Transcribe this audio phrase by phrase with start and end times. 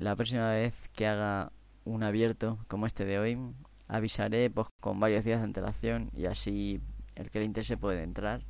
[0.00, 1.52] la próxima vez que haga
[1.84, 3.38] un abierto como este de hoy,
[3.86, 6.80] avisaré pues, con varios días de antelación y así
[7.16, 8.40] el que le interese puede entrar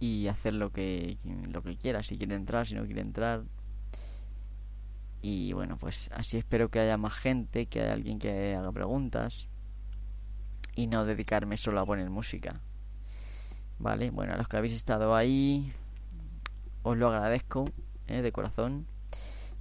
[0.00, 1.18] y hacer lo que
[1.50, 3.44] lo que quiera, si quiere entrar, si no quiere entrar.
[5.20, 9.48] Y bueno, pues así espero que haya más gente, que haya alguien que haga preguntas
[10.76, 12.60] y no dedicarme solo a poner música.
[13.78, 15.70] Vale, bueno, a los que habéis estado ahí,
[16.82, 17.66] os lo agradezco
[18.06, 18.86] eh, de corazón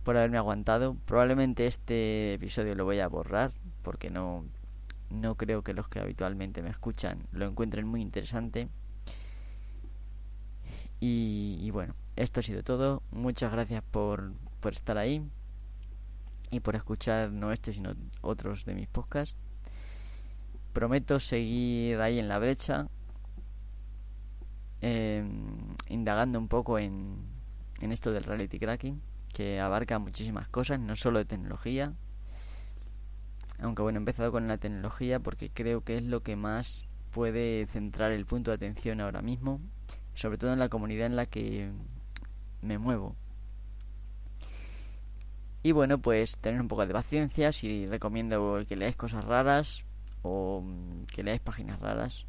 [0.04, 0.96] por haberme aguantado.
[1.06, 3.52] Probablemente este episodio lo voy a borrar
[3.82, 4.46] porque no,
[5.10, 8.70] no creo que los que habitualmente me escuchan lo encuentren muy interesante.
[11.06, 13.04] Y, bueno, esto ha sido todo.
[13.12, 15.22] Muchas gracias por, por estar ahí
[16.50, 19.36] y por escuchar no este sino otros de mis podcasts.
[20.72, 22.88] Prometo seguir ahí en la brecha,
[24.80, 27.18] em, indagando un poco en,
[27.82, 29.02] en esto del reality cracking,
[29.34, 31.94] que abarca muchísimas cosas, no solo de tecnología.
[33.60, 37.68] Aunque bueno, he empezado con la tecnología porque creo que es lo que más puede
[37.68, 39.60] centrar el punto de atención ahora mismo
[40.14, 41.72] sobre todo en la comunidad en la que
[42.62, 43.16] me muevo.
[45.64, 49.84] Y bueno, pues tener un poco de paciencia si recomiendo que leáis cosas raras
[50.22, 50.64] o
[51.14, 52.26] que leáis páginas raras.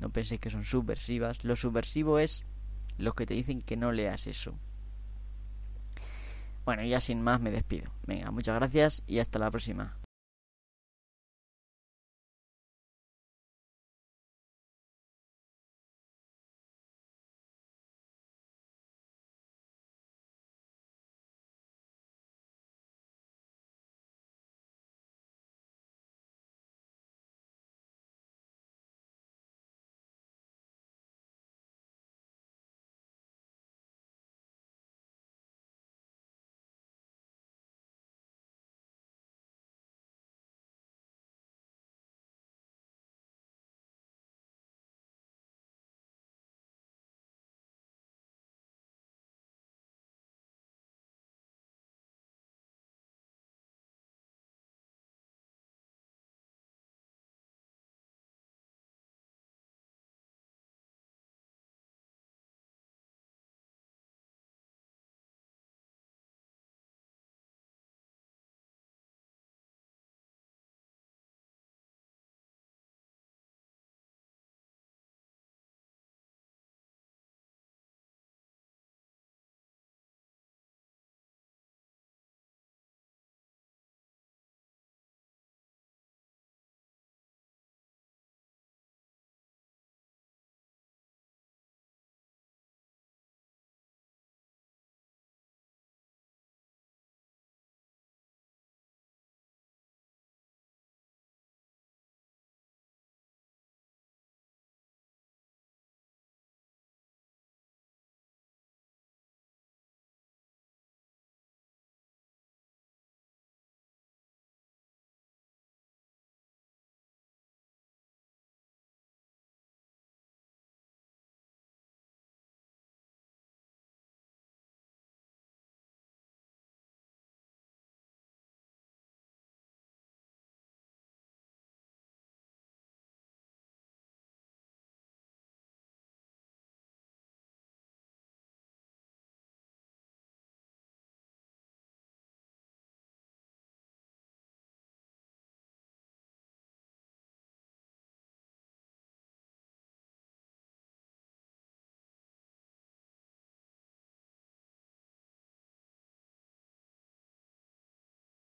[0.00, 1.44] No penséis que son subversivas.
[1.44, 2.44] Lo subversivo es
[2.98, 4.58] los que te dicen que no leas eso.
[6.66, 7.92] Bueno, ya sin más me despido.
[8.06, 9.96] Venga, muchas gracias y hasta la próxima.